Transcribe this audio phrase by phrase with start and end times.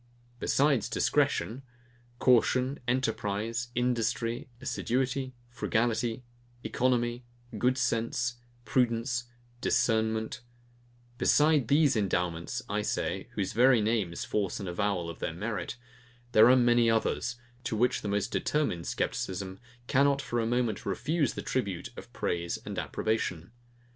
[0.39, 1.61] Besides DISCRETION,
[2.17, 6.23] CAUTION, ENTERPRISE, INDUSTRY, ASSIDUITY, FRUGALITY,
[6.63, 7.23] ECONOMY,
[7.59, 9.25] GOOD SENSE, PRUDENCE,
[9.61, 10.41] DISCERNMENT;
[11.19, 15.77] besides these endowments, I say, whose very names force an avowal of their merit,
[16.31, 21.35] there are many others, to which the most determined scepticism cannot for a moment refuse
[21.35, 23.51] the tribute of praise and approbation.